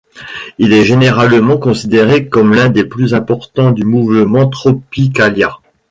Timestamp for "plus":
2.85-3.13